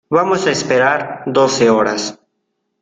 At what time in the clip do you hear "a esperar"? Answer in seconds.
0.47-1.21